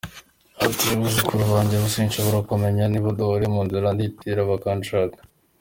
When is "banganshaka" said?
4.49-5.17